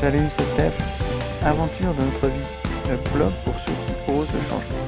Salut, 0.00 0.30
c'est 0.30 0.44
Steph. 0.44 0.72
Aventure 1.44 1.92
de 1.92 2.00
notre 2.02 2.28
vie, 2.28 2.88
le 2.88 2.96
blog 3.12 3.34
pour 3.44 3.54
ceux 3.58 3.72
qui 3.72 4.10
osent 4.10 4.32
le 4.32 4.40
changement. 4.48 4.86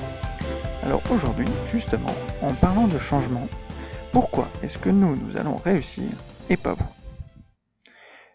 Alors 0.83 1.03
aujourd'hui, 1.13 1.45
justement, 1.71 2.15
en 2.41 2.55
parlant 2.55 2.89
de 2.89 2.97
changement, 2.97 3.47
pourquoi 4.11 4.49
est-ce 4.63 4.79
que 4.79 4.89
nous, 4.89 5.15
nous 5.15 5.37
allons 5.37 5.57
réussir 5.57 6.05
et 6.49 6.57
pas 6.57 6.73
vous? 6.73 6.89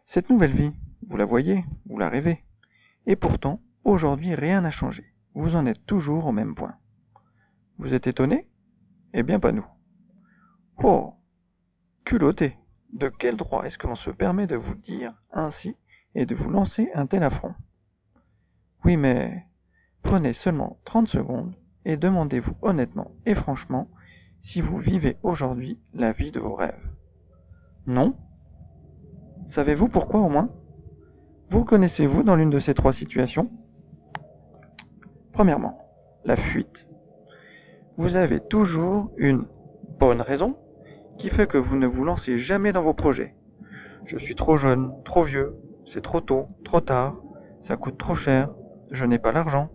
Cette 0.05 0.29
nouvelle 0.29 0.51
vie, 0.51 0.71
vous 1.07 1.18
la 1.18 1.25
voyez, 1.25 1.65
vous 1.87 1.97
la 1.97 2.09
rêvez. 2.09 2.45
Et 3.07 3.15
pourtant, 3.15 3.59
aujourd'hui, 3.83 4.36
rien 4.36 4.61
n'a 4.61 4.69
changé. 4.69 5.04
Vous 5.33 5.55
en 5.55 5.65
êtes 5.65 5.83
toujours 5.87 6.28
au 6.28 6.32
même 6.32 6.54
point. 6.54 6.75
Vous 7.79 7.96
êtes 7.96 8.05
étonné? 8.05 8.47
Eh 9.14 9.23
bien, 9.23 9.39
pas 9.39 9.51
nous. 9.51 9.65
Oh 10.83 11.15
Culotté 12.05 12.55
De 12.93 13.09
quel 13.09 13.36
droit 13.36 13.64
est-ce 13.64 13.79
que 13.79 13.87
l'on 13.87 13.96
se 13.96 14.11
permet 14.11 14.46
de 14.46 14.55
vous 14.55 14.75
dire 14.75 15.15
ainsi 15.32 15.75
et 16.17 16.25
de 16.25 16.33
vous 16.33 16.49
lancer 16.49 16.89
un 16.95 17.05
tel 17.05 17.21
affront 17.21 17.53
Oui, 18.83 18.97
mais 18.97 19.45
prenez 20.01 20.33
seulement 20.33 20.79
30 20.83 21.07
secondes 21.07 21.53
et 21.85 21.95
demandez-vous 21.95 22.55
honnêtement 22.63 23.11
et 23.27 23.35
franchement 23.35 23.87
si 24.39 24.59
vous 24.59 24.79
vivez 24.79 25.17
aujourd'hui 25.21 25.79
la 25.93 26.11
vie 26.11 26.31
de 26.31 26.39
vos 26.39 26.55
rêves. 26.55 26.89
Non? 27.85 28.17
Savez-vous 29.45 29.89
pourquoi 29.89 30.21
au 30.21 30.27
moins? 30.27 30.49
Vous 31.49 31.63
connaissez-vous 31.63 32.23
dans 32.23 32.35
l'une 32.35 32.49
de 32.49 32.59
ces 32.59 32.73
trois 32.73 32.93
situations? 32.93 33.52
Premièrement, 35.33 35.77
la 36.25 36.35
fuite. 36.35 36.89
Vous 37.95 38.15
avez 38.15 38.39
toujours 38.39 39.11
une 39.17 39.45
bonne 39.99 40.21
raison 40.21 40.57
qui 41.19 41.29
fait 41.29 41.47
que 41.47 41.59
vous 41.59 41.77
ne 41.77 41.87
vous 41.87 42.03
lancez 42.03 42.39
jamais 42.39 42.73
dans 42.73 42.81
vos 42.81 42.95
projets. 42.95 43.35
Je 44.05 44.17
suis 44.17 44.35
trop 44.35 44.57
jeune, 44.57 44.91
trop 45.03 45.21
vieux, 45.21 45.55
c'est 45.88 46.02
trop 46.02 46.21
tôt, 46.21 46.47
trop 46.63 46.81
tard, 46.81 47.16
ça 47.61 47.77
coûte 47.77 47.97
trop 47.97 48.16
cher, 48.16 48.49
je 48.91 49.05
n'ai 49.05 49.19
pas 49.19 49.31
l'argent. 49.31 49.69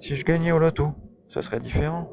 Si 0.00 0.16
je 0.16 0.24
gagnais 0.24 0.52
au 0.52 0.58
loto, 0.58 0.88
ce 1.28 1.40
serait 1.40 1.60
différent. 1.60 2.10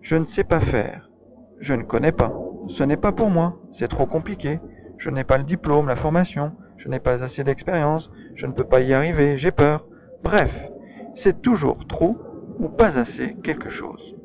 Je 0.00 0.16
ne 0.16 0.24
sais 0.24 0.44
pas 0.44 0.60
faire, 0.60 1.10
je 1.58 1.74
ne 1.74 1.82
connais 1.82 2.12
pas, 2.12 2.32
ce 2.68 2.82
n'est 2.82 2.96
pas 2.96 3.12
pour 3.12 3.30
moi, 3.30 3.60
c'est 3.72 3.88
trop 3.88 4.06
compliqué, 4.06 4.60
je 4.96 5.10
n'ai 5.10 5.24
pas 5.24 5.38
le 5.38 5.44
diplôme, 5.44 5.88
la 5.88 5.96
formation, 5.96 6.52
je 6.76 6.88
n'ai 6.88 7.00
pas 7.00 7.22
assez 7.22 7.44
d'expérience, 7.44 8.10
je 8.34 8.46
ne 8.46 8.52
peux 8.52 8.64
pas 8.64 8.80
y 8.80 8.92
arriver, 8.92 9.36
j'ai 9.36 9.52
peur. 9.52 9.86
Bref, 10.22 10.68
c'est 11.14 11.42
toujours 11.42 11.86
trop 11.86 12.18
ou 12.58 12.68
pas 12.68 12.98
assez 12.98 13.34
quelque 13.42 13.68
chose. 13.68 14.16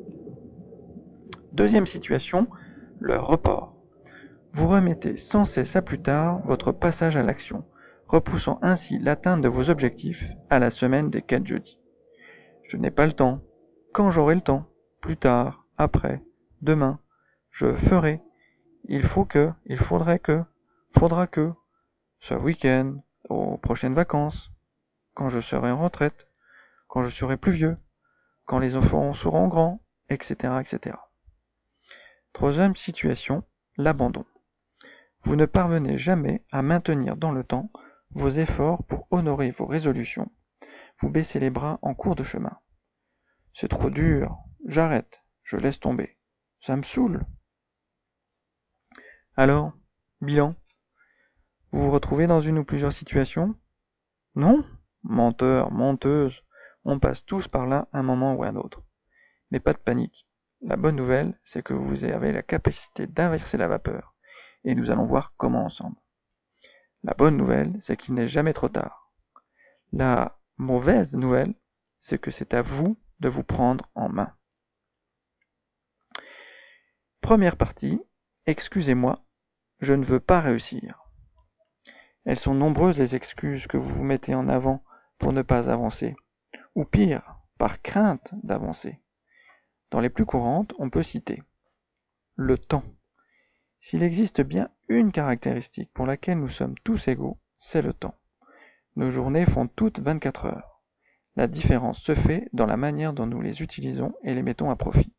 Deuxième 1.52 1.86
situation, 1.86 2.46
le 3.00 3.18
report. 3.18 3.74
Vous 4.52 4.66
remettez 4.66 5.16
sans 5.16 5.44
cesse 5.44 5.76
à 5.76 5.82
plus 5.82 6.00
tard 6.00 6.40
votre 6.44 6.72
passage 6.72 7.16
à 7.16 7.22
l'action, 7.22 7.64
repoussant 8.08 8.58
ainsi 8.62 8.98
l'atteinte 8.98 9.42
de 9.42 9.48
vos 9.48 9.70
objectifs 9.70 10.26
à 10.50 10.58
la 10.58 10.70
semaine 10.70 11.10
des 11.10 11.22
4 11.22 11.46
jeudis. 11.46 11.78
Je 12.64 12.76
n'ai 12.76 12.90
pas 12.90 13.06
le 13.06 13.12
temps. 13.12 13.42
Quand 13.92 14.10
j'aurai 14.10 14.34
le 14.34 14.40
temps 14.40 14.66
Plus 15.00 15.16
tard, 15.16 15.66
après, 15.76 16.22
demain. 16.60 16.98
Je 17.50 17.74
ferai. 17.74 18.20
Il 18.84 19.02
faut 19.02 19.24
que, 19.24 19.52
il 19.66 19.76
faudrait 19.76 20.18
que, 20.18 20.42
faudra 20.98 21.26
que, 21.26 21.52
ce 22.20 22.34
week-end, 22.34 22.96
aux 23.28 23.58
prochaines 23.58 23.94
vacances, 23.94 24.50
quand 25.14 25.28
je 25.28 25.40
serai 25.40 25.70
en 25.70 25.78
retraite, 25.78 26.28
quand 26.88 27.02
je 27.02 27.10
serai 27.10 27.36
plus 27.36 27.52
vieux, 27.52 27.76
quand 28.44 28.58
les 28.58 28.76
enfants 28.76 29.12
seront 29.12 29.48
grands, 29.48 29.82
etc., 30.08 30.54
etc. 30.60 30.96
Troisième 32.32 32.76
situation, 32.76 33.44
l'abandon. 33.76 34.24
Vous 35.24 35.36
ne 35.36 35.46
parvenez 35.46 35.98
jamais 35.98 36.44
à 36.50 36.62
maintenir 36.62 37.16
dans 37.16 37.32
le 37.32 37.44
temps 37.44 37.70
vos 38.10 38.30
efforts 38.30 38.84
pour 38.84 39.06
honorer 39.10 39.50
vos 39.50 39.66
résolutions. 39.66 40.30
Vous 41.00 41.10
baissez 41.10 41.38
les 41.38 41.50
bras 41.50 41.78
en 41.82 41.94
cours 41.94 42.16
de 42.16 42.24
chemin. 42.24 42.58
C'est 43.52 43.68
trop 43.68 43.90
dur, 43.90 44.36
j'arrête, 44.66 45.22
je 45.42 45.56
laisse 45.56 45.80
tomber. 45.80 46.18
Ça 46.60 46.76
me 46.76 46.82
saoule. 46.82 47.24
Alors, 49.36 49.72
bilan 50.20 50.54
Vous 51.70 51.82
vous 51.82 51.90
retrouvez 51.90 52.26
dans 52.26 52.40
une 52.40 52.58
ou 52.58 52.64
plusieurs 52.64 52.92
situations? 52.92 53.54
Non 54.34 54.64
Menteur, 55.02 55.70
menteuse, 55.70 56.42
on 56.84 56.98
passe 56.98 57.24
tous 57.24 57.46
par 57.46 57.66
là 57.66 57.88
un 57.92 58.02
moment 58.02 58.34
ou 58.34 58.42
un 58.42 58.56
autre. 58.56 58.82
Mais 59.50 59.60
pas 59.60 59.72
de 59.72 59.78
panique. 59.78 60.28
La 60.60 60.76
bonne 60.76 60.96
nouvelle, 60.96 61.38
c'est 61.44 61.62
que 61.62 61.74
vous 61.74 62.04
avez 62.04 62.32
la 62.32 62.42
capacité 62.42 63.06
d'inverser 63.06 63.56
la 63.56 63.68
vapeur. 63.68 64.16
Et 64.64 64.74
nous 64.74 64.90
allons 64.90 65.06
voir 65.06 65.34
comment 65.36 65.64
ensemble. 65.64 65.96
La 67.04 67.14
bonne 67.14 67.36
nouvelle, 67.36 67.76
c'est 67.80 67.96
qu'il 67.96 68.14
n'est 68.14 68.28
jamais 68.28 68.52
trop 68.52 68.68
tard. 68.68 69.12
La 69.92 70.38
mauvaise 70.56 71.14
nouvelle, 71.14 71.54
c'est 71.98 72.18
que 72.18 72.30
c'est 72.30 72.54
à 72.54 72.62
vous 72.62 72.98
de 73.20 73.28
vous 73.28 73.44
prendre 73.44 73.88
en 73.94 74.08
main. 74.08 74.34
Première 77.20 77.56
partie, 77.56 78.00
excusez-moi, 78.46 79.24
je 79.80 79.92
ne 79.92 80.04
veux 80.04 80.20
pas 80.20 80.40
réussir. 80.40 81.04
Elles 82.24 82.38
sont 82.38 82.54
nombreuses 82.54 82.98
les 82.98 83.14
excuses 83.14 83.66
que 83.66 83.76
vous 83.76 83.88
vous 83.88 84.04
mettez 84.04 84.34
en 84.34 84.48
avant 84.48 84.84
pour 85.18 85.32
ne 85.32 85.42
pas 85.42 85.70
avancer, 85.70 86.16
ou 86.74 86.84
pire, 86.84 87.38
par 87.58 87.82
crainte 87.82 88.34
d'avancer. 88.42 89.00
Dans 89.90 90.00
les 90.00 90.10
plus 90.10 90.26
courantes, 90.26 90.74
on 90.78 90.90
peut 90.90 91.02
citer 91.02 91.42
le 92.36 92.56
temps. 92.56 92.84
S'il 93.80 94.02
existe 94.02 94.40
bien 94.40 94.70
une 94.88 95.12
caractéristique 95.12 95.92
pour 95.92 96.06
laquelle 96.06 96.38
nous 96.38 96.48
sommes 96.48 96.74
tous 96.84 97.08
égaux, 97.08 97.38
c'est 97.56 97.82
le 97.82 97.92
temps. 97.92 98.18
Nos 98.96 99.10
journées 99.10 99.46
font 99.46 99.68
toutes 99.68 100.00
24 100.00 100.46
heures. 100.46 100.82
La 101.36 101.46
différence 101.46 102.00
se 102.00 102.14
fait 102.14 102.48
dans 102.52 102.66
la 102.66 102.76
manière 102.76 103.12
dont 103.12 103.26
nous 103.26 103.40
les 103.40 103.62
utilisons 103.62 104.14
et 104.24 104.34
les 104.34 104.42
mettons 104.42 104.70
à 104.70 104.76
profit. 104.76 105.12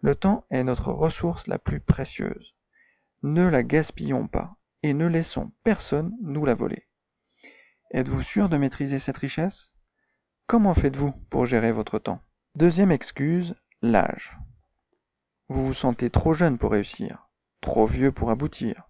Le 0.00 0.14
temps 0.14 0.44
est 0.50 0.64
notre 0.64 0.92
ressource 0.92 1.46
la 1.46 1.58
plus 1.58 1.80
précieuse. 1.80 2.54
Ne 3.22 3.48
la 3.48 3.62
gaspillons 3.62 4.26
pas 4.26 4.56
et 4.82 4.94
ne 4.94 5.06
laissons 5.06 5.52
personne 5.64 6.16
nous 6.22 6.44
la 6.44 6.54
voler. 6.54 6.88
Êtes-vous 7.92 8.22
sûr 8.22 8.48
de 8.48 8.56
maîtriser 8.56 8.98
cette 8.98 9.16
richesse? 9.16 9.74
Comment 10.46 10.74
faites-vous 10.74 11.12
pour 11.30 11.46
gérer 11.46 11.72
votre 11.72 11.98
temps? 11.98 12.20
Deuxième 12.54 12.90
excuse, 12.90 13.54
L'âge. 13.80 14.36
Vous 15.48 15.66
vous 15.66 15.74
sentez 15.74 16.10
trop 16.10 16.34
jeune 16.34 16.58
pour 16.58 16.72
réussir, 16.72 17.27
trop 17.60 17.86
vieux 17.86 18.12
pour 18.12 18.30
aboutir. 18.30 18.88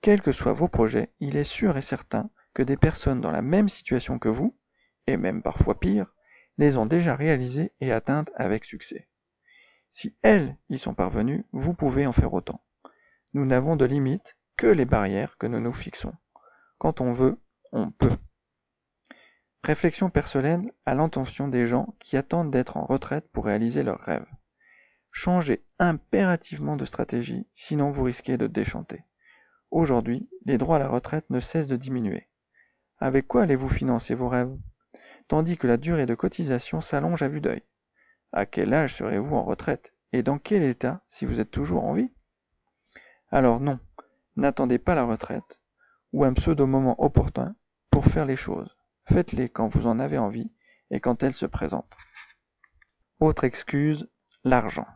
Quels 0.00 0.22
que 0.22 0.32
soient 0.32 0.52
vos 0.52 0.68
projets, 0.68 1.12
il 1.20 1.36
est 1.36 1.44
sûr 1.44 1.76
et 1.76 1.82
certain 1.82 2.30
que 2.54 2.62
des 2.62 2.76
personnes 2.76 3.20
dans 3.20 3.30
la 3.30 3.42
même 3.42 3.68
situation 3.68 4.18
que 4.18 4.28
vous, 4.28 4.56
et 5.06 5.16
même 5.16 5.42
parfois 5.42 5.78
pire, 5.78 6.12
les 6.56 6.76
ont 6.76 6.86
déjà 6.86 7.14
réalisés 7.14 7.72
et 7.80 7.92
atteintes 7.92 8.30
avec 8.34 8.64
succès. 8.64 9.08
Si 9.90 10.16
elles 10.22 10.56
y 10.68 10.78
sont 10.78 10.94
parvenues, 10.94 11.46
vous 11.52 11.74
pouvez 11.74 12.06
en 12.06 12.12
faire 12.12 12.34
autant. 12.34 12.62
Nous 13.32 13.44
n'avons 13.44 13.76
de 13.76 13.84
limite 13.84 14.36
que 14.56 14.66
les 14.66 14.84
barrières 14.84 15.38
que 15.38 15.46
nous 15.46 15.60
nous 15.60 15.72
fixons. 15.72 16.14
Quand 16.78 17.00
on 17.00 17.12
veut, 17.12 17.38
on 17.72 17.90
peut. 17.90 18.16
Réflexion 19.64 20.10
personnelle 20.10 20.72
à 20.86 20.94
l'intention 20.94 21.48
des 21.48 21.66
gens 21.66 21.94
qui 22.00 22.16
attendent 22.16 22.50
d'être 22.50 22.76
en 22.76 22.84
retraite 22.84 23.28
pour 23.30 23.44
réaliser 23.46 23.82
leurs 23.82 24.00
rêves. 24.00 24.26
Changez 25.20 25.64
impérativement 25.80 26.76
de 26.76 26.84
stratégie, 26.84 27.44
sinon 27.52 27.90
vous 27.90 28.04
risquez 28.04 28.36
de 28.36 28.46
déchanter. 28.46 29.02
Aujourd'hui, 29.72 30.30
les 30.44 30.58
droits 30.58 30.76
à 30.76 30.78
la 30.78 30.88
retraite 30.88 31.28
ne 31.28 31.40
cessent 31.40 31.66
de 31.66 31.74
diminuer. 31.74 32.28
Avec 32.98 33.26
quoi 33.26 33.42
allez-vous 33.42 33.68
financer 33.68 34.14
vos 34.14 34.28
rêves? 34.28 34.56
Tandis 35.26 35.56
que 35.56 35.66
la 35.66 35.76
durée 35.76 36.06
de 36.06 36.14
cotisation 36.14 36.80
s'allonge 36.80 37.22
à 37.22 37.28
vue 37.28 37.40
d'œil. 37.40 37.64
À 38.30 38.46
quel 38.46 38.72
âge 38.72 38.94
serez-vous 38.94 39.34
en 39.34 39.42
retraite? 39.42 39.92
Et 40.12 40.22
dans 40.22 40.38
quel 40.38 40.62
état 40.62 41.02
si 41.08 41.26
vous 41.26 41.40
êtes 41.40 41.50
toujours 41.50 41.82
en 41.82 41.94
vie? 41.94 42.12
Alors 43.32 43.58
non, 43.58 43.80
n'attendez 44.36 44.78
pas 44.78 44.94
la 44.94 45.02
retraite, 45.02 45.62
ou 46.12 46.22
un 46.22 46.32
pseudo-moment 46.32 46.94
opportun, 47.02 47.56
pour 47.90 48.04
faire 48.04 48.24
les 48.24 48.36
choses. 48.36 48.76
Faites-les 49.06 49.48
quand 49.48 49.66
vous 49.66 49.88
en 49.88 49.98
avez 49.98 50.18
envie 50.18 50.52
et 50.92 51.00
quand 51.00 51.24
elles 51.24 51.34
se 51.34 51.46
présentent. 51.46 51.96
Autre 53.18 53.42
excuse, 53.42 54.08
l'argent. 54.44 54.86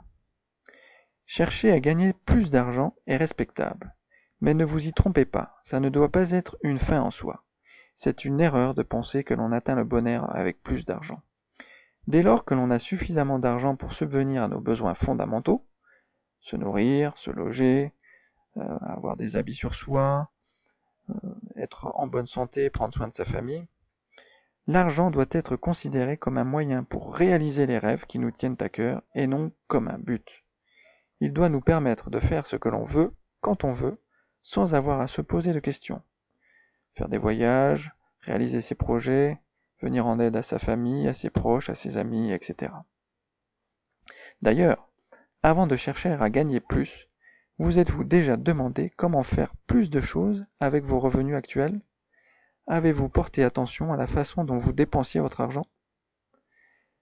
Chercher 1.35 1.73
à 1.73 1.81
gagner 1.81 2.13
plus 2.13 2.51
d'argent 2.51 2.95
est 3.07 3.17
respectable. 3.17 3.97
Mais 4.43 4.53
ne 4.53 4.67
vous 4.67 4.87
y 4.87 4.93
trompez 4.93 5.25
pas, 5.25 5.57
ça 5.65 5.81
ne 5.81 5.89
doit 5.89 6.13
pas 6.13 6.33
être 6.33 6.59
une 6.63 6.77
fin 6.77 7.01
en 7.01 7.11
soi. 7.11 7.47
C'est 7.95 8.27
une 8.27 8.39
erreur 8.39 8.75
de 8.75 8.83
penser 8.83 9.25
que 9.25 9.33
l'on 9.33 9.51
atteint 9.51 9.75
le 9.75 9.85
bonheur 9.85 10.29
avec 10.37 10.63
plus 10.63 10.85
d'argent. 10.85 11.23
Dès 12.07 12.21
lors 12.23 12.45
que 12.45 12.53
l'on 12.53 12.71
a 12.71 12.79
suffisamment 12.79 13.39
d'argent 13.39 13.77
pour 13.77 13.95
subvenir 13.95 14.43
à 14.43 14.49
nos 14.49 14.61
besoins 14.61 14.93
fondamentaux, 14.93 15.65
se 16.41 16.57
nourrir, 16.57 17.17
se 17.17 17.31
loger, 17.31 17.95
euh, 18.59 18.79
avoir 18.83 19.17
des 19.17 19.37
habits 19.37 19.55
sur 19.55 19.75
soi, 19.75 20.31
euh, 21.09 21.15
être 21.57 21.93
en 21.95 22.09
bonne 22.09 22.27
santé, 22.27 22.69
prendre 22.69 22.93
soin 22.93 23.09
de 23.09 23.15
sa 23.15 23.25
famille, 23.25 23.67
L'argent 24.67 25.11
doit 25.11 25.25
être 25.31 25.57
considéré 25.57 26.19
comme 26.19 26.37
un 26.37 26.45
moyen 26.45 26.85
pour 26.85 27.17
réaliser 27.17 27.65
les 27.65 27.79
rêves 27.79 28.05
qui 28.07 28.19
nous 28.19 28.31
tiennent 28.31 28.59
à 28.61 28.69
cœur 28.69 29.03
et 29.15 29.27
non 29.27 29.51
comme 29.67 29.89
un 29.89 29.99
but. 29.99 30.42
Il 31.25 31.33
doit 31.33 31.49
nous 31.49 31.61
permettre 31.61 32.11
de 32.11 32.19
faire 32.19 32.47
ce 32.47 32.57
que 32.57 32.69
l'on 32.69 32.85
veut, 32.85 33.15
quand 33.41 33.63
on 33.63 33.73
veut, 33.73 34.03
sans 34.41 34.75
avoir 34.75 35.01
à 35.01 35.07
se 35.07 35.23
poser 35.23 35.53
de 35.53 35.61
questions. 35.61 36.03
Faire 36.97 37.09
des 37.09 37.17
voyages, 37.17 37.93
réaliser 38.23 38.61
ses 38.61 38.75
projets, 38.75 39.41
venir 39.81 40.05
en 40.05 40.19
aide 40.19 40.35
à 40.35 40.43
sa 40.43 40.59
famille, 40.59 41.07
à 41.07 41.15
ses 41.15 41.31
proches, 41.31 41.71
à 41.71 41.77
ses 41.77 41.97
amis, 41.97 42.33
etc. 42.33 42.73
D'ailleurs, 44.43 44.89
avant 45.45 45.69
de 45.69 45.77
chercher 45.77 46.09
à 46.09 46.29
gagner 46.29 46.59
plus, 46.59 47.09
vous 47.57 47.79
êtes-vous 47.79 48.03
déjà 48.03 48.37
demandé 48.37 48.91
comment 48.91 49.23
faire 49.23 49.55
plus 49.69 49.91
de 49.91 50.01
choses 50.01 50.45
avec 50.59 50.83
vos 50.83 50.99
revenus 50.99 51.37
actuels? 51.37 51.81
Avez-vous 52.67 53.09
porté 53.09 53.45
attention 53.45 53.93
à 53.93 53.97
la 53.97 54.09
façon 54.09 54.43
dont 54.43 54.59
vous 54.59 54.73
dépensiez 54.73 55.21
votre 55.21 55.41
argent? 55.41 55.69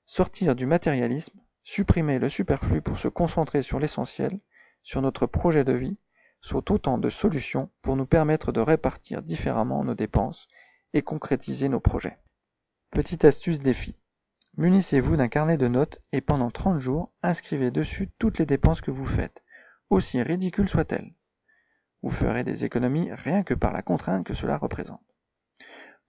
Sortir 0.04 0.54
du 0.54 0.66
matérialisme, 0.66 1.40
supprimer 1.62 2.18
le 2.18 2.28
superflu 2.28 2.82
pour 2.82 2.98
se 2.98 3.08
concentrer 3.08 3.62
sur 3.62 3.78
l'essentiel, 3.78 4.40
sur 4.82 5.02
notre 5.02 5.26
projet 5.26 5.64
de 5.64 5.72
vie, 5.72 5.98
sont 6.40 6.72
autant 6.72 6.98
de 6.98 7.10
solutions 7.10 7.70
pour 7.82 7.96
nous 7.96 8.06
permettre 8.06 8.52
de 8.52 8.60
répartir 8.60 9.22
différemment 9.22 9.84
nos 9.84 9.94
dépenses 9.94 10.48
et 10.92 11.02
concrétiser 11.02 11.68
nos 11.68 11.80
projets. 11.80 12.18
Petite 12.90 13.24
astuce 13.24 13.60
défi. 13.60 13.96
Munissez-vous 14.56 15.16
d'un 15.16 15.28
carnet 15.28 15.56
de 15.56 15.68
notes 15.68 16.00
et 16.12 16.20
pendant 16.20 16.50
30 16.50 16.80
jours, 16.80 17.12
inscrivez 17.22 17.70
dessus 17.70 18.10
toutes 18.18 18.38
les 18.38 18.46
dépenses 18.46 18.80
que 18.80 18.90
vous 18.90 19.06
faites, 19.06 19.44
aussi 19.90 20.22
ridicules 20.22 20.68
soient-elles. 20.68 21.14
Vous 22.02 22.10
ferez 22.10 22.44
des 22.44 22.64
économies 22.64 23.12
rien 23.12 23.42
que 23.42 23.54
par 23.54 23.72
la 23.72 23.82
contrainte 23.82 24.24
que 24.24 24.34
cela 24.34 24.56
représente. 24.56 25.04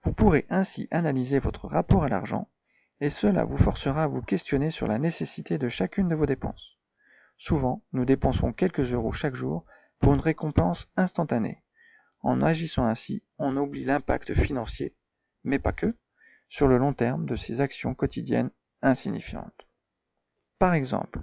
Vous 0.02 0.12
pourrez 0.12 0.46
ainsi 0.50 0.88
analyser 0.90 1.38
votre 1.38 1.68
rapport 1.68 2.04
à 2.04 2.08
l'argent, 2.08 2.48
et 3.02 3.10
cela 3.10 3.44
vous 3.44 3.58
forcera 3.58 4.04
à 4.04 4.06
vous 4.06 4.22
questionner 4.22 4.70
sur 4.70 4.86
la 4.86 5.00
nécessité 5.00 5.58
de 5.58 5.68
chacune 5.68 6.06
de 6.06 6.14
vos 6.14 6.24
dépenses. 6.24 6.78
Souvent, 7.36 7.82
nous 7.92 8.04
dépensons 8.04 8.52
quelques 8.52 8.92
euros 8.92 9.10
chaque 9.10 9.34
jour 9.34 9.64
pour 9.98 10.14
une 10.14 10.20
récompense 10.20 10.86
instantanée. 10.96 11.64
En 12.20 12.40
agissant 12.40 12.86
ainsi, 12.86 13.24
on 13.38 13.56
oublie 13.56 13.82
l'impact 13.82 14.34
financier, 14.34 14.94
mais 15.42 15.58
pas 15.58 15.72
que, 15.72 15.96
sur 16.48 16.68
le 16.68 16.78
long 16.78 16.92
terme 16.92 17.26
de 17.26 17.34
ces 17.34 17.60
actions 17.60 17.92
quotidiennes 17.96 18.52
insignifiantes. 18.82 19.66
Par 20.60 20.72
exemple, 20.72 21.22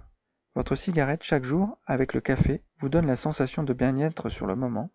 votre 0.56 0.76
cigarette 0.76 1.24
chaque 1.24 1.46
jour 1.46 1.80
avec 1.86 2.14
le 2.14 2.20
café 2.20 2.62
vous 2.82 2.90
donne 2.90 3.08
la 3.08 3.16
sensation 3.16 3.64
de 3.64 3.72
bien-être 3.72 4.28
sur 4.28 4.48
le 4.48 4.58
moment, 4.58 4.92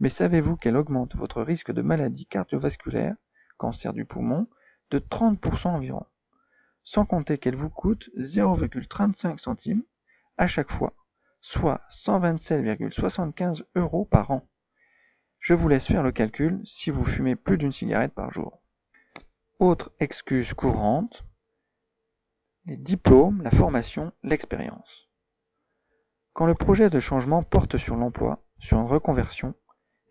mais 0.00 0.08
savez-vous 0.08 0.56
qu'elle 0.56 0.76
augmente 0.76 1.14
votre 1.14 1.42
risque 1.42 1.70
de 1.70 1.82
maladie 1.82 2.26
cardiovasculaire, 2.26 3.14
cancer 3.56 3.92
du 3.92 4.04
poumon, 4.04 4.48
de 4.90 4.98
30% 4.98 5.68
environ, 5.68 6.04
sans 6.84 7.06
compter 7.06 7.38
qu'elle 7.38 7.56
vous 7.56 7.70
coûte 7.70 8.10
0,35 8.16 9.38
centimes 9.38 9.82
à 10.36 10.46
chaque 10.46 10.70
fois, 10.70 10.94
soit 11.40 11.82
127,75 11.90 13.64
euros 13.74 14.04
par 14.04 14.30
an. 14.30 14.48
Je 15.40 15.54
vous 15.54 15.68
laisse 15.68 15.86
faire 15.86 16.02
le 16.02 16.12
calcul 16.12 16.60
si 16.64 16.90
vous 16.90 17.04
fumez 17.04 17.36
plus 17.36 17.58
d'une 17.58 17.72
cigarette 17.72 18.14
par 18.14 18.30
jour. 18.30 18.62
Autre 19.58 19.92
excuse 19.98 20.54
courante, 20.54 21.24
les 22.66 22.76
diplômes, 22.76 23.42
la 23.42 23.50
formation, 23.50 24.12
l'expérience. 24.22 25.08
Quand 26.32 26.46
le 26.46 26.54
projet 26.54 26.90
de 26.90 26.98
changement 26.98 27.42
porte 27.42 27.76
sur 27.76 27.96
l'emploi, 27.96 28.44
sur 28.58 28.80
une 28.80 28.86
reconversion, 28.86 29.54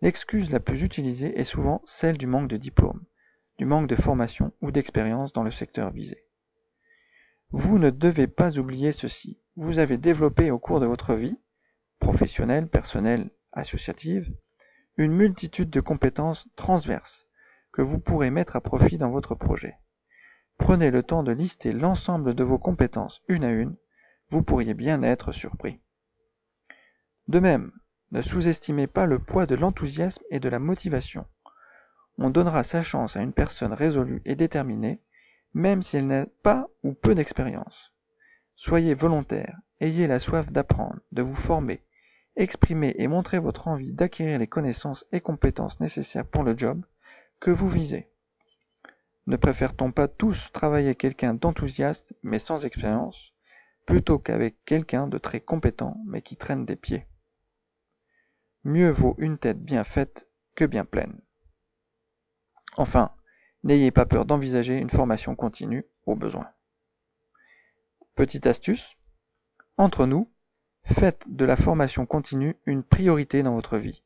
l'excuse 0.00 0.50
la 0.50 0.60
plus 0.60 0.82
utilisée 0.82 1.38
est 1.38 1.44
souvent 1.44 1.82
celle 1.84 2.16
du 2.16 2.26
manque 2.26 2.48
de 2.48 2.56
diplôme, 2.56 3.04
du 3.58 3.64
manque 3.64 3.88
de 3.88 3.96
formation 3.96 4.52
ou 4.60 4.70
d'expérience 4.70 5.32
dans 5.32 5.42
le 5.42 5.50
secteur 5.50 5.90
visé. 5.90 6.24
Vous 7.56 7.78
ne 7.78 7.90
devez 7.90 8.26
pas 8.26 8.58
oublier 8.58 8.90
ceci. 8.90 9.40
Vous 9.54 9.78
avez 9.78 9.96
développé 9.96 10.50
au 10.50 10.58
cours 10.58 10.80
de 10.80 10.86
votre 10.86 11.14
vie, 11.14 11.38
professionnelle, 12.00 12.66
personnelle, 12.66 13.30
associative, 13.52 14.34
une 14.96 15.12
multitude 15.12 15.70
de 15.70 15.80
compétences 15.80 16.48
transverses 16.56 17.28
que 17.70 17.80
vous 17.80 18.00
pourrez 18.00 18.32
mettre 18.32 18.56
à 18.56 18.60
profit 18.60 18.98
dans 18.98 19.12
votre 19.12 19.36
projet. 19.36 19.76
Prenez 20.58 20.90
le 20.90 21.04
temps 21.04 21.22
de 21.22 21.30
lister 21.30 21.70
l'ensemble 21.70 22.34
de 22.34 22.42
vos 22.42 22.58
compétences 22.58 23.22
une 23.28 23.44
à 23.44 23.52
une, 23.52 23.76
vous 24.30 24.42
pourriez 24.42 24.74
bien 24.74 25.04
être 25.04 25.30
surpris. 25.30 25.80
De 27.28 27.38
même, 27.38 27.70
ne 28.10 28.20
sous-estimez 28.20 28.88
pas 28.88 29.06
le 29.06 29.20
poids 29.20 29.46
de 29.46 29.54
l'enthousiasme 29.54 30.24
et 30.28 30.40
de 30.40 30.48
la 30.48 30.58
motivation. 30.58 31.24
On 32.18 32.30
donnera 32.30 32.64
sa 32.64 32.82
chance 32.82 33.16
à 33.16 33.22
une 33.22 33.32
personne 33.32 33.72
résolue 33.72 34.22
et 34.24 34.34
déterminée, 34.34 35.04
même 35.54 35.82
si 35.82 35.96
elle 35.96 36.08
n'a 36.08 36.26
pas 36.42 36.68
ou 36.82 36.92
peu 36.92 37.14
d'expérience. 37.14 37.92
Soyez 38.56 38.94
volontaire, 38.94 39.58
ayez 39.80 40.06
la 40.06 40.20
soif 40.20 40.50
d'apprendre, 40.50 41.00
de 41.12 41.22
vous 41.22 41.34
former, 41.34 41.82
exprimez 42.36 42.94
et 42.98 43.08
montrez 43.08 43.38
votre 43.38 43.68
envie 43.68 43.92
d'acquérir 43.92 44.38
les 44.38 44.46
connaissances 44.46 45.06
et 45.12 45.20
compétences 45.20 45.80
nécessaires 45.80 46.26
pour 46.26 46.42
le 46.42 46.56
job, 46.56 46.84
que 47.40 47.50
vous 47.50 47.68
visez. 47.68 48.10
Ne 49.26 49.36
préfère-t-on 49.36 49.90
pas 49.90 50.08
tous 50.08 50.50
travailler 50.52 50.94
quelqu'un 50.94 51.34
d'enthousiaste 51.34 52.14
mais 52.22 52.38
sans 52.38 52.64
expérience, 52.64 53.32
plutôt 53.86 54.18
qu'avec 54.18 54.64
quelqu'un 54.64 55.06
de 55.06 55.18
très 55.18 55.40
compétent 55.40 55.96
mais 56.06 56.22
qui 56.22 56.36
traîne 56.36 56.64
des 56.66 56.76
pieds? 56.76 57.06
Mieux 58.64 58.90
vaut 58.90 59.14
une 59.18 59.38
tête 59.38 59.62
bien 59.62 59.84
faite 59.84 60.28
que 60.54 60.64
bien 60.64 60.84
pleine. 60.84 61.20
Enfin, 62.76 63.12
n'ayez 63.64 63.90
pas 63.90 64.06
peur 64.06 64.24
d'envisager 64.24 64.78
une 64.78 64.90
formation 64.90 65.34
continue 65.34 65.84
au 66.06 66.14
besoin. 66.14 66.48
Petite 68.14 68.46
astuce, 68.46 68.96
entre 69.76 70.06
nous, 70.06 70.30
faites 70.84 71.24
de 71.26 71.44
la 71.44 71.56
formation 71.56 72.06
continue 72.06 72.56
une 72.66 72.84
priorité 72.84 73.42
dans 73.42 73.54
votre 73.54 73.76
vie, 73.76 74.04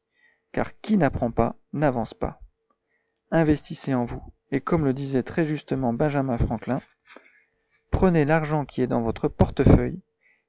car 0.52 0.81
qui 0.81 0.96
n'apprend 0.96 1.31
pas 1.31 1.56
n'avance 1.72 2.14
pas 2.14 2.40
investissez 3.31 3.94
en 3.94 4.05
vous. 4.05 4.22
Et 4.50 4.60
comme 4.60 4.84
le 4.84 4.94
disait 4.94 5.22
très 5.22 5.44
justement 5.44 5.93
Benjamin 5.93 6.38
Franklin, 6.38 6.81
prenez 7.90 8.25
l'argent 8.25 8.64
qui 8.64 8.82
est 8.82 8.87
dans 8.87 9.02
votre 9.02 9.28
portefeuille 9.28 10.00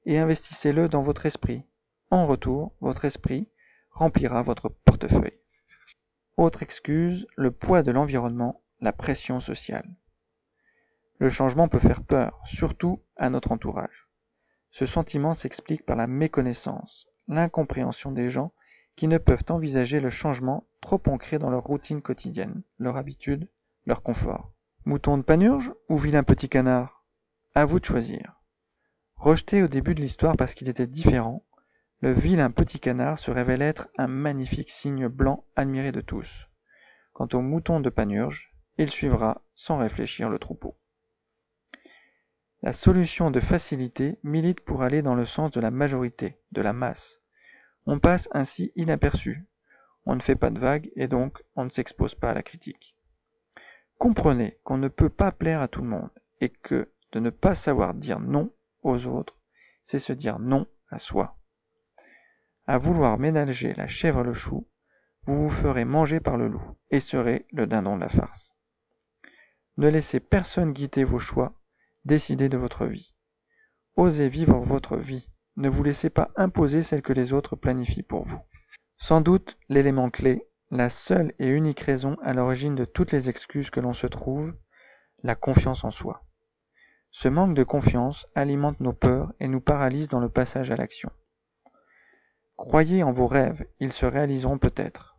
et 0.06 0.18
investissez-le 0.18 0.88
dans 0.88 1.02
votre 1.02 1.26
esprit. 1.26 1.64
En 2.10 2.26
retour, 2.26 2.72
votre 2.80 3.04
esprit 3.04 3.48
remplira 3.90 4.42
votre 4.42 4.68
portefeuille. 4.68 5.38
Autre 6.36 6.62
excuse, 6.62 7.26
le 7.36 7.50
poids 7.50 7.82
de 7.82 7.90
l'environnement, 7.90 8.62
la 8.80 8.92
pression 8.92 9.40
sociale. 9.40 9.88
Le 11.18 11.28
changement 11.28 11.68
peut 11.68 11.78
faire 11.78 12.02
peur, 12.02 12.40
surtout 12.46 13.02
à 13.16 13.28
notre 13.28 13.52
entourage. 13.52 14.08
Ce 14.70 14.86
sentiment 14.86 15.34
s'explique 15.34 15.84
par 15.84 15.96
la 15.96 16.06
méconnaissance, 16.06 17.08
l'incompréhension 17.28 18.12
des 18.12 18.30
gens 18.30 18.52
qui 18.96 19.08
ne 19.08 19.18
peuvent 19.18 19.44
envisager 19.48 20.00
le 20.00 20.10
changement 20.10 20.66
trop 20.80 21.00
ancré 21.06 21.38
dans 21.38 21.50
leur 21.50 21.64
routine 21.64 22.02
quotidienne, 22.02 22.62
leur 22.78 22.96
habitude, 22.96 23.48
leur 23.86 24.02
confort. 24.02 24.52
Mouton 24.84 25.18
de 25.18 25.22
panurge 25.22 25.72
ou 25.88 25.98
vilain 25.98 26.22
petit 26.22 26.48
canard? 26.48 27.04
À 27.54 27.64
vous 27.64 27.80
de 27.80 27.84
choisir. 27.84 28.40
Rejeté 29.16 29.62
au 29.62 29.68
début 29.68 29.94
de 29.94 30.00
l'histoire 30.00 30.36
parce 30.36 30.54
qu'il 30.54 30.68
était 30.68 30.86
différent, 30.86 31.44
le 32.00 32.12
vilain 32.12 32.50
petit 32.50 32.80
canard 32.80 33.18
se 33.18 33.30
révèle 33.30 33.60
être 33.60 33.88
un 33.98 34.06
magnifique 34.06 34.70
signe 34.70 35.08
blanc 35.08 35.44
admiré 35.56 35.92
de 35.92 36.00
tous. 36.00 36.48
Quant 37.12 37.28
au 37.34 37.42
mouton 37.42 37.80
de 37.80 37.90
panurge, 37.90 38.49
il 38.78 38.90
suivra 38.90 39.42
sans 39.54 39.78
réfléchir 39.78 40.28
le 40.28 40.38
troupeau. 40.38 40.76
La 42.62 42.72
solution 42.72 43.30
de 43.30 43.40
facilité 43.40 44.18
milite 44.22 44.60
pour 44.60 44.82
aller 44.82 45.00
dans 45.00 45.14
le 45.14 45.24
sens 45.24 45.50
de 45.50 45.60
la 45.60 45.70
majorité, 45.70 46.38
de 46.52 46.60
la 46.60 46.72
masse. 46.72 47.22
On 47.86 47.98
passe 47.98 48.28
ainsi 48.32 48.72
inaperçu, 48.76 49.46
on 50.04 50.14
ne 50.14 50.20
fait 50.20 50.36
pas 50.36 50.50
de 50.50 50.58
vagues 50.58 50.90
et 50.96 51.08
donc 51.08 51.42
on 51.56 51.64
ne 51.64 51.70
s'expose 51.70 52.14
pas 52.14 52.30
à 52.30 52.34
la 52.34 52.42
critique. 52.42 52.96
Comprenez 53.98 54.58
qu'on 54.62 54.78
ne 54.78 54.88
peut 54.88 55.08
pas 55.08 55.32
plaire 55.32 55.60
à 55.60 55.68
tout 55.68 55.82
le 55.82 55.88
monde 55.88 56.10
et 56.40 56.48
que 56.48 56.90
de 57.12 57.20
ne 57.20 57.30
pas 57.30 57.54
savoir 57.54 57.94
dire 57.94 58.20
non 58.20 58.52
aux 58.82 59.06
autres, 59.06 59.36
c'est 59.82 59.98
se 59.98 60.12
dire 60.12 60.38
non 60.38 60.66
à 60.90 60.98
soi. 60.98 61.38
À 62.66 62.78
vouloir 62.78 63.18
ménager 63.18 63.74
la 63.74 63.86
chèvre 63.86 64.22
le 64.22 64.32
chou, 64.32 64.68
vous 65.26 65.42
vous 65.42 65.50
ferez 65.50 65.84
manger 65.84 66.20
par 66.20 66.36
le 66.36 66.48
loup 66.48 66.76
et 66.90 67.00
serez 67.00 67.46
le 67.52 67.66
dindon 67.66 67.96
de 67.96 68.02
la 68.02 68.08
farce. 68.08 68.49
Ne 69.80 69.88
laissez 69.88 70.20
personne 70.20 70.74
guider 70.74 71.04
vos 71.04 71.18
choix, 71.18 71.54
décidez 72.04 72.50
de 72.50 72.58
votre 72.58 72.84
vie. 72.84 73.14
Osez 73.96 74.28
vivre 74.28 74.58
votre 74.58 74.98
vie, 74.98 75.30
ne 75.56 75.70
vous 75.70 75.82
laissez 75.82 76.10
pas 76.10 76.32
imposer 76.36 76.82
celle 76.82 77.00
que 77.00 77.14
les 77.14 77.32
autres 77.32 77.56
planifient 77.56 78.02
pour 78.02 78.26
vous. 78.26 78.42
Sans 78.98 79.22
doute 79.22 79.56
l'élément 79.70 80.10
clé, 80.10 80.46
la 80.70 80.90
seule 80.90 81.32
et 81.38 81.48
unique 81.48 81.80
raison 81.80 82.18
à 82.22 82.34
l'origine 82.34 82.74
de 82.74 82.84
toutes 82.84 83.10
les 83.10 83.30
excuses 83.30 83.70
que 83.70 83.80
l'on 83.80 83.94
se 83.94 84.06
trouve, 84.06 84.54
la 85.22 85.34
confiance 85.34 85.82
en 85.82 85.90
soi. 85.90 86.26
Ce 87.10 87.28
manque 87.28 87.54
de 87.54 87.64
confiance 87.64 88.26
alimente 88.34 88.80
nos 88.80 88.92
peurs 88.92 89.32
et 89.40 89.48
nous 89.48 89.62
paralyse 89.62 90.10
dans 90.10 90.20
le 90.20 90.28
passage 90.28 90.70
à 90.70 90.76
l'action. 90.76 91.10
Croyez 92.58 93.02
en 93.02 93.12
vos 93.12 93.28
rêves, 93.28 93.66
ils 93.78 93.94
se 93.94 94.04
réaliseront 94.04 94.58
peut-être. 94.58 95.16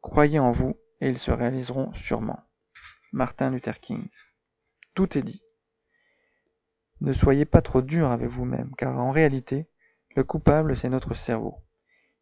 Croyez 0.00 0.40
en 0.40 0.50
vous 0.50 0.76
et 1.00 1.08
ils 1.08 1.18
se 1.18 1.30
réaliseront 1.30 1.92
sûrement. 1.92 2.40
Martin 3.12 3.50
Luther 3.50 3.78
King. 3.78 4.08
Tout 4.94 5.18
est 5.18 5.22
dit. 5.22 5.42
Ne 7.02 7.12
soyez 7.12 7.44
pas 7.44 7.60
trop 7.60 7.82
dur 7.82 8.10
avec 8.10 8.30
vous-même, 8.30 8.74
car 8.78 8.98
en 8.98 9.10
réalité, 9.10 9.68
le 10.16 10.24
coupable 10.24 10.74
c'est 10.74 10.88
notre 10.88 11.12
cerveau. 11.12 11.56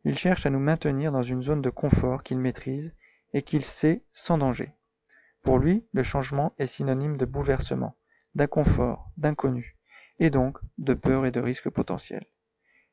Il 0.04 0.18
cherche 0.18 0.46
à 0.46 0.50
nous 0.50 0.58
maintenir 0.58 1.12
dans 1.12 1.22
une 1.22 1.42
zone 1.42 1.62
de 1.62 1.70
confort 1.70 2.24
qu'il 2.24 2.38
maîtrise 2.38 2.92
et 3.32 3.42
qu'il 3.42 3.64
sait 3.64 4.02
sans 4.12 4.38
danger. 4.38 4.72
Pour 5.42 5.60
lui, 5.60 5.86
le 5.92 6.02
changement 6.02 6.54
est 6.58 6.66
synonyme 6.66 7.16
de 7.16 7.24
bouleversement, 7.24 7.96
d'inconfort, 8.34 9.12
d'inconnu, 9.16 9.76
et 10.18 10.30
donc 10.30 10.58
de 10.78 10.94
peur 10.94 11.24
et 11.24 11.30
de 11.30 11.40
risque 11.40 11.70
potentiel. 11.70 12.26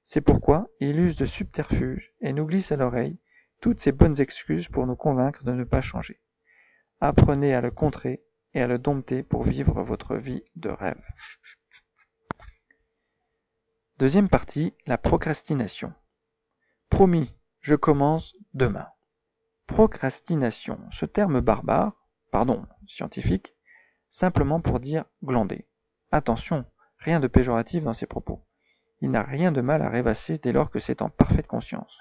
C'est 0.03 0.21
pourquoi 0.21 0.69
il 0.79 0.99
use 0.99 1.15
de 1.15 1.25
subterfuges 1.25 2.13
et 2.21 2.31
nous 2.31 2.45
glisse 2.45 2.71
à 2.71 2.75
l'oreille 2.77 3.17
toutes 3.59 3.79
ces 3.79 3.91
bonnes 3.91 4.21
excuses 4.21 4.67
pour 4.67 4.85
nous 4.85 4.95
convaincre 4.95 5.43
de 5.43 5.51
ne 5.51 5.63
pas 5.63 5.81
changer. 5.81 6.21
Apprenez 6.99 7.53
à 7.53 7.61
le 7.61 7.69
contrer 7.69 8.23
et 8.53 8.61
à 8.61 8.67
le 8.67 8.79
dompter 8.79 9.21
pour 9.21 9.43
vivre 9.43 9.83
votre 9.83 10.15
vie 10.15 10.43
de 10.55 10.69
rêve. 10.69 11.01
Deuxième 13.99 14.29
partie, 14.29 14.73
la 14.85 14.97
procrastination. 14.97 15.93
Promis, 16.89 17.35
je 17.61 17.75
commence 17.75 18.35
demain. 18.53 18.87
Procrastination, 19.67 20.79
ce 20.91 21.05
terme 21.05 21.41
barbare, 21.41 21.93
pardon, 22.31 22.65
scientifique, 22.87 23.55
simplement 24.09 24.61
pour 24.61 24.79
dire 24.79 25.05
glander. 25.23 25.67
Attention, 26.11 26.65
rien 26.97 27.19
de 27.19 27.27
péjoratif 27.27 27.83
dans 27.83 27.93
ces 27.93 28.07
propos. 28.07 28.45
Il 29.01 29.11
n'a 29.11 29.23
rien 29.23 29.51
de 29.51 29.61
mal 29.61 29.81
à 29.83 29.89
rêvasser 29.89 30.39
dès 30.39 30.51
lors 30.51 30.71
que 30.71 30.79
c'est 30.79 31.01
en 31.01 31.09
parfaite 31.09 31.47
conscience. 31.47 31.99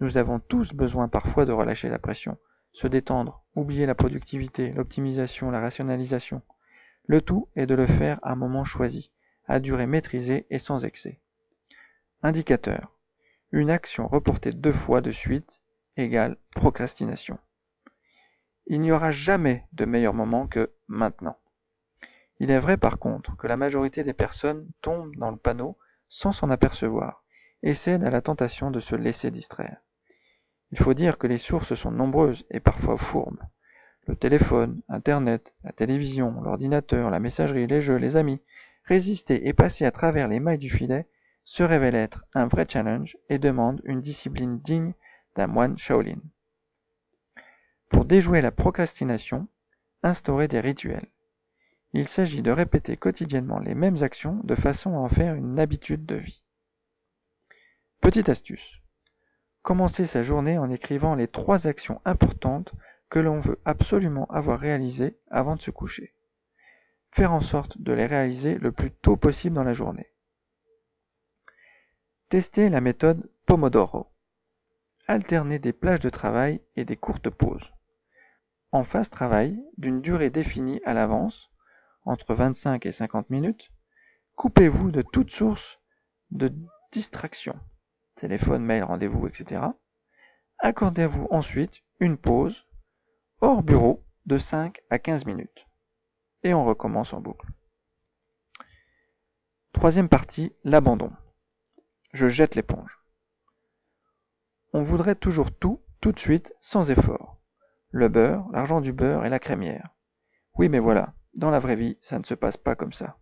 Nous 0.00 0.18
avons 0.18 0.40
tous 0.40 0.74
besoin 0.74 1.08
parfois 1.08 1.46
de 1.46 1.52
relâcher 1.52 1.88
la 1.88 1.98
pression, 1.98 2.36
se 2.76 2.86
détendre, 2.86 3.42
oublier 3.54 3.86
la 3.86 3.94
productivité, 3.94 4.70
l'optimisation, 4.72 5.50
la 5.50 5.60
rationalisation. 5.60 6.42
Le 7.06 7.22
tout 7.22 7.48
est 7.56 7.64
de 7.64 7.74
le 7.74 7.86
faire 7.86 8.18
à 8.20 8.32
un 8.32 8.36
moment 8.36 8.66
choisi, 8.66 9.12
à 9.46 9.60
durée 9.60 9.86
maîtrisée 9.86 10.46
et 10.50 10.58
sans 10.58 10.84
excès. 10.84 11.18
Indicateur. 12.22 12.92
Une 13.50 13.70
action 13.70 14.06
reportée 14.06 14.52
deux 14.52 14.74
fois 14.74 15.00
de 15.00 15.10
suite 15.10 15.62
égale 15.96 16.36
procrastination. 16.50 17.38
Il 18.66 18.82
n'y 18.82 18.92
aura 18.92 19.10
jamais 19.10 19.66
de 19.72 19.86
meilleur 19.86 20.12
moment 20.12 20.46
que 20.46 20.70
maintenant. 20.86 21.38
Il 22.40 22.50
est 22.50 22.60
vrai 22.60 22.76
par 22.76 22.98
contre 22.98 23.38
que 23.38 23.46
la 23.46 23.56
majorité 23.56 24.02
des 24.02 24.12
personnes 24.12 24.68
tombent 24.82 25.16
dans 25.16 25.30
le 25.30 25.38
panneau 25.38 25.78
sans 26.08 26.32
s'en 26.32 26.50
apercevoir 26.50 27.24
et 27.62 27.74
cèdent 27.74 28.04
à 28.04 28.10
la 28.10 28.20
tentation 28.20 28.70
de 28.70 28.80
se 28.80 28.94
laisser 28.94 29.30
distraire. 29.30 29.78
Il 30.78 30.82
faut 30.82 30.92
dire 30.92 31.16
que 31.16 31.26
les 31.26 31.38
sources 31.38 31.74
sont 31.74 31.90
nombreuses 31.90 32.44
et 32.50 32.60
parfois 32.60 32.98
fourbes. 32.98 33.40
Le 34.06 34.14
téléphone, 34.14 34.82
Internet, 34.90 35.54
la 35.64 35.72
télévision, 35.72 36.42
l'ordinateur, 36.42 37.08
la 37.08 37.18
messagerie, 37.18 37.66
les 37.66 37.80
jeux, 37.80 37.96
les 37.96 38.16
amis, 38.16 38.42
résister 38.84 39.48
et 39.48 39.54
passer 39.54 39.86
à 39.86 39.90
travers 39.90 40.28
les 40.28 40.38
mailles 40.38 40.58
du 40.58 40.68
filet 40.68 41.08
se 41.44 41.62
révèle 41.62 41.94
être 41.94 42.26
un 42.34 42.46
vrai 42.46 42.66
challenge 42.68 43.16
et 43.30 43.38
demande 43.38 43.80
une 43.84 44.02
discipline 44.02 44.58
digne 44.58 44.92
d'un 45.34 45.46
moine 45.46 45.78
Shaolin. 45.78 46.20
Pour 47.88 48.04
déjouer 48.04 48.42
la 48.42 48.50
procrastination, 48.50 49.48
instaurez 50.02 50.46
des 50.46 50.60
rituels. 50.60 51.08
Il 51.94 52.06
s'agit 52.06 52.42
de 52.42 52.50
répéter 52.50 52.98
quotidiennement 52.98 53.60
les 53.60 53.74
mêmes 53.74 54.02
actions 54.02 54.40
de 54.44 54.54
façon 54.54 54.94
à 54.94 54.98
en 54.98 55.08
faire 55.08 55.36
une 55.36 55.58
habitude 55.58 56.04
de 56.04 56.16
vie. 56.16 56.44
Petite 58.02 58.28
astuce. 58.28 58.82
Commencez 59.66 60.06
sa 60.06 60.22
journée 60.22 60.58
en 60.58 60.70
écrivant 60.70 61.16
les 61.16 61.26
trois 61.26 61.66
actions 61.66 62.00
importantes 62.04 62.72
que 63.10 63.18
l'on 63.18 63.40
veut 63.40 63.58
absolument 63.64 64.26
avoir 64.26 64.60
réalisées 64.60 65.18
avant 65.28 65.56
de 65.56 65.60
se 65.60 65.72
coucher. 65.72 66.14
Faire 67.10 67.32
en 67.32 67.40
sorte 67.40 67.76
de 67.80 67.92
les 67.92 68.06
réaliser 68.06 68.58
le 68.58 68.70
plus 68.70 68.92
tôt 68.92 69.16
possible 69.16 69.56
dans 69.56 69.64
la 69.64 69.72
journée. 69.72 70.12
Testez 72.28 72.68
la 72.68 72.80
méthode 72.80 73.28
Pomodoro. 73.44 74.06
Alternez 75.08 75.58
des 75.58 75.72
plages 75.72 75.98
de 75.98 76.10
travail 76.10 76.60
et 76.76 76.84
des 76.84 76.96
courtes 76.96 77.30
pauses. 77.30 77.72
En 78.70 78.84
phase 78.84 79.10
travail, 79.10 79.60
d'une 79.78 80.00
durée 80.00 80.30
définie 80.30 80.80
à 80.84 80.94
l'avance, 80.94 81.50
entre 82.04 82.36
25 82.36 82.86
et 82.86 82.92
50 82.92 83.30
minutes, 83.30 83.72
coupez-vous 84.36 84.92
de 84.92 85.02
toute 85.02 85.32
source 85.32 85.80
de 86.30 86.54
distraction 86.92 87.58
téléphone, 88.16 88.64
mail, 88.64 88.82
rendez-vous, 88.82 89.26
etc. 89.26 89.62
Accordez-vous 90.58 91.28
ensuite 91.30 91.82
une 92.00 92.16
pause 92.16 92.66
hors 93.40 93.62
bureau 93.62 94.04
de 94.26 94.38
5 94.38 94.80
à 94.90 94.98
15 94.98 95.26
minutes. 95.26 95.66
Et 96.42 96.54
on 96.54 96.64
recommence 96.64 97.12
en 97.12 97.20
boucle. 97.20 97.48
Troisième 99.72 100.08
partie, 100.08 100.54
l'abandon. 100.64 101.12
Je 102.12 102.28
jette 102.28 102.54
l'éponge. 102.54 102.98
On 104.72 104.82
voudrait 104.82 105.14
toujours 105.14 105.52
tout, 105.52 105.82
tout 106.00 106.12
de 106.12 106.18
suite, 106.18 106.54
sans 106.60 106.90
effort. 106.90 107.40
Le 107.90 108.08
beurre, 108.08 108.48
l'argent 108.52 108.80
du 108.80 108.92
beurre 108.92 109.24
et 109.24 109.30
la 109.30 109.38
crémière. 109.38 109.90
Oui, 110.54 110.68
mais 110.68 110.78
voilà, 110.78 111.14
dans 111.34 111.50
la 111.50 111.58
vraie 111.58 111.76
vie, 111.76 111.98
ça 112.00 112.18
ne 112.18 112.24
se 112.24 112.34
passe 112.34 112.56
pas 112.56 112.74
comme 112.74 112.92
ça. 112.92 113.18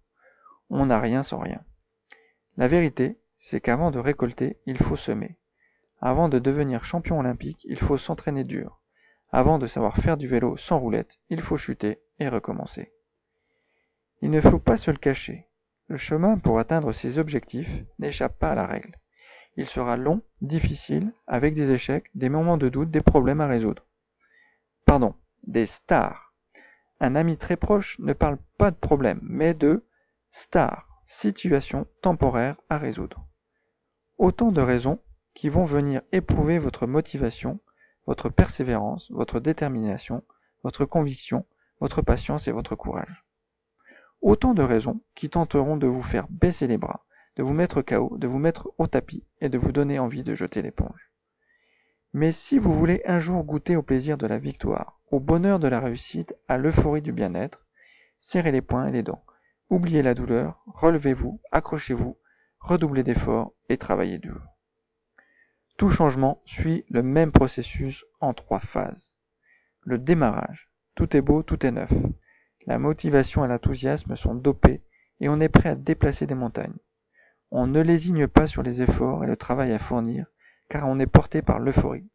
On 0.71 0.87
n'a 0.87 1.01
rien 1.01 1.23
sans 1.23 1.39
rien. 1.39 1.65
La 2.57 2.69
vérité, 2.69 3.21
c'est 3.47 3.61
qu'avant 3.61 3.91
de 3.91 3.99
récolter, 3.99 4.57
il 4.65 4.79
faut 4.79 4.97
semer. 4.97 5.37
Avant 6.01 6.31
de 6.31 6.39
devenir 6.39 6.87
champion 6.87 7.19
olympique, 7.19 7.61
il 7.69 7.79
faut 7.79 7.99
s'entraîner 7.99 8.43
dur. 8.43 8.81
Avant 9.31 9.59
de 9.59 9.67
savoir 9.67 9.99
faire 9.99 10.17
du 10.17 10.27
vélo 10.27 10.57
sans 10.57 10.79
roulette, 10.79 11.19
il 11.29 11.43
faut 11.43 11.59
chuter 11.59 12.01
et 12.19 12.29
recommencer. 12.31 12.95
Il 14.23 14.31
ne 14.31 14.41
faut 14.41 14.59
pas 14.59 14.79
se 14.79 14.91
le 14.91 14.97
cacher. 14.97 15.47
Le 15.89 15.99
chemin 15.99 16.39
pour 16.39 16.59
atteindre 16.59 16.93
ses 16.93 17.19
objectifs 17.19 17.85
n'échappe 17.99 18.39
pas 18.39 18.53
à 18.53 18.55
la 18.55 18.65
règle. 18.65 18.99
Il 19.59 19.67
sera 19.67 19.99
long, 19.99 20.23
difficile, 20.41 21.13
avec 21.27 21.53
des 21.53 21.71
échecs, 21.71 22.11
des 22.15 22.31
moments 22.31 22.57
de 22.57 22.71
doute, 22.71 22.91
des 22.91 23.03
problèmes 23.03 23.43
à 23.43 23.47
résoudre. 23.47 23.85
Pardon, 24.87 25.15
des 25.47 25.67
stars. 25.67 26.33
Un 26.99 27.15
ami 27.15 27.37
très 27.37 27.57
proche 27.57 27.99
ne 27.99 28.15
parle 28.15 28.39
pas 28.57 28.71
de 28.71 28.77
problème, 28.77 29.21
mais 29.23 29.53
de 29.53 29.85
stars, 30.31 31.03
situation 31.05 31.87
temporaire 32.01 32.59
à 32.71 32.79
résoudre. 32.79 33.27
Autant 34.19 34.53
de 34.53 34.61
raisons 34.61 35.01
qui 35.35 35.49
vont 35.49 35.65
venir 35.65 36.03
éprouver 36.13 36.59
votre 36.59 36.87
motivation, 36.87 37.61
votre 38.07 38.29
persévérance, 38.29 39.11
votre 39.11 39.41
détermination, 39.41 40.23
votre 40.63 40.85
conviction, 40.85 41.47
votre 41.81 42.01
patience 42.01 42.47
et 42.47 42.53
votre 42.53 42.77
courage. 42.77 43.25
Autant 44.21 44.55
de 44.55 44.63
raisons 44.63 45.01
qui 45.15 45.29
tenteront 45.29 45.77
de 45.77 45.87
vous 45.87 46.03
faire 46.03 46.27
baisser 46.31 46.67
les 46.67 46.79
bras, 46.79 47.05
de 47.37 47.43
vous 47.43 47.53
mettre 47.53 47.83
KO, 47.83 48.17
de 48.17 48.27
vous 48.27 48.39
mettre 48.39 48.73
au 48.79 48.87
tapis 48.87 49.25
et 49.41 49.49
de 49.49 49.59
vous 49.59 49.73
donner 49.73 49.99
envie 49.99 50.23
de 50.23 50.35
jeter 50.35 50.63
l'éponge. 50.63 51.11
Mais 52.13 52.31
si 52.31 52.59
vous 52.59 52.73
voulez 52.73 53.03
un 53.07 53.19
jour 53.19 53.43
goûter 53.43 53.75
au 53.75 53.83
plaisir 53.83 54.17
de 54.17 54.27
la 54.27 54.39
victoire, 54.39 55.01
au 55.11 55.19
bonheur 55.19 55.59
de 55.59 55.67
la 55.67 55.81
réussite, 55.81 56.37
à 56.47 56.59
l'euphorie 56.59 57.03
du 57.03 57.13
bien-être, 57.13 57.67
serrez 58.19 58.53
les 58.53 58.63
poings 58.63 58.87
et 58.87 58.93
les 58.93 59.03
dents. 59.03 59.25
Oubliez 59.69 60.03
la 60.03 60.15
douleur, 60.15 60.63
relevez-vous, 60.67 61.41
accrochez-vous, 61.51 62.17
redoublez 62.65 63.03
d'efforts 63.03 63.53
et 63.69 63.77
travaillez 63.77 64.19
dur. 64.19 64.41
Tout 65.77 65.91
changement 65.91 66.41
suit 66.47 66.85
le 66.89 67.03
même 67.03 67.31
processus 67.31 68.05
en 68.21 68.33
trois 68.33 68.61
phases. 68.61 69.15
Le 69.83 69.99
démarrage. 69.99 70.71
Tout 70.95 71.15
est 71.15 71.21
beau, 71.21 71.43
tout 71.43 71.67
est 71.67 71.71
neuf. 71.71 71.93
La 72.67 72.79
motivation 72.79 73.45
et 73.45 73.49
l'enthousiasme 73.49 74.17
sont 74.17 74.35
dopés 74.35 74.83
et 75.21 75.29
on 75.29 75.41
est 75.41 75.51
prêt 75.51 75.69
à 75.69 75.75
déplacer 75.75 76.27
des 76.27 76.35
montagnes. 76.35 76.79
On 77.51 77.67
ne 77.67 77.81
lésigne 77.83 78.29
pas 78.29 78.47
sur 78.47 78.63
les 78.63 78.81
efforts 78.81 79.23
et 79.25 79.27
le 79.27 79.37
travail 79.37 79.73
à 79.73 79.79
fournir 79.79 80.27
car 80.71 80.89
on 80.89 80.99
est 80.99 81.07
porté 81.07 81.43
par 81.43 81.59
l'euphorie. 81.59 82.09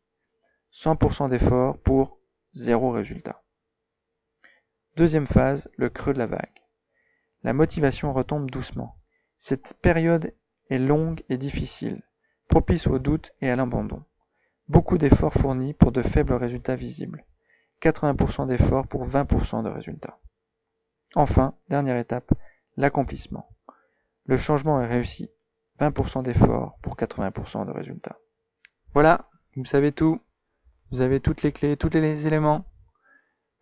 100% 0.74 1.30
d'efforts 1.30 1.80
pour 1.80 2.20
zéro 2.54 2.92
résultat. 2.92 3.44
Deuxième 4.96 5.28
phase, 5.28 5.70
le 5.78 5.90
creux 5.90 6.14
de 6.14 6.20
la 6.20 6.26
vague. 6.26 6.64
La 7.44 7.54
motivation 7.54 8.14
retombe 8.14 8.50
doucement. 8.50 8.99
Cette 9.42 9.74
période 9.82 10.34
est 10.70 10.78
longue 10.78 11.24
et 11.30 11.38
difficile, 11.38 12.04
propice 12.50 12.88
au 12.88 13.00
doute 13.00 13.34
et 13.40 13.50
à 13.50 13.56
l'abandon. 13.56 14.04
Beaucoup 14.68 14.98
d'efforts 14.98 15.34
fournis 15.34 15.74
pour 15.74 15.94
de 15.94 16.02
faibles 16.02 16.34
résultats 16.34 16.76
visibles. 16.76 17.26
80% 17.82 18.48
d'efforts 18.48 18.88
pour 18.88 19.08
20% 19.08 19.64
de 19.64 19.70
résultats. 19.70 20.20
Enfin, 21.16 21.56
dernière 21.70 21.96
étape, 21.96 22.34
l'accomplissement. 22.76 23.50
Le 24.26 24.38
changement 24.38 24.82
est 24.82 24.88
réussi. 24.88 25.32
20% 25.80 26.22
d'efforts 26.22 26.78
pour 26.82 26.98
80% 26.98 27.66
de 27.66 27.72
résultats. 27.72 28.20
Voilà, 28.94 29.30
vous 29.56 29.64
savez 29.64 29.94
tout. 29.94 30.20
Vous 30.92 31.00
avez 31.00 31.22
toutes 31.22 31.44
les 31.44 31.54
clés, 31.54 31.78
tous 31.78 31.90
les 31.94 32.28
éléments. 32.28 32.66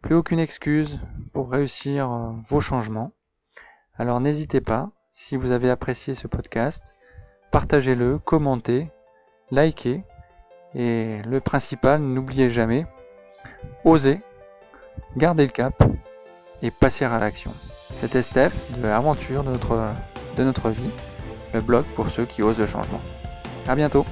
Plus 0.02 0.16
aucune 0.16 0.40
excuse 0.40 1.00
pour 1.34 1.52
réussir 1.52 2.12
euh, 2.12 2.32
vos 2.50 2.62
changements. 2.62 3.14
Alors 3.94 4.20
n'hésitez 4.20 4.62
pas, 4.62 4.92
si 5.20 5.36
vous 5.36 5.50
avez 5.50 5.72
apprécié 5.72 6.14
ce 6.14 6.28
podcast, 6.28 6.94
partagez-le, 7.52 8.20
commentez, 8.20 8.92
likez. 9.50 10.04
Et 10.76 11.24
le 11.26 11.40
principal, 11.40 12.00
n'oubliez 12.02 12.52
jamais, 12.52 12.86
osez, 13.84 14.22
gardez 15.16 15.44
le 15.44 15.52
cap 15.52 15.74
et 16.62 16.70
passez 16.70 17.04
à 17.04 17.18
l'action. 17.18 17.52
C'était 17.96 18.22
Steph 18.22 18.52
de 18.78 18.84
l'aventure 18.84 19.44
de 19.44 19.50
notre, 19.50 19.92
de 20.38 20.44
notre 20.44 20.70
vie, 20.70 20.92
le 21.52 21.62
blog 21.62 21.84
pour 21.96 22.10
ceux 22.10 22.26
qui 22.26 22.44
osent 22.44 22.60
le 22.60 22.68
changement. 22.68 23.02
A 23.68 23.76
bientôt 23.76 24.06